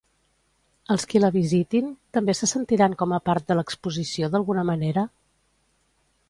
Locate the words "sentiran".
2.53-2.97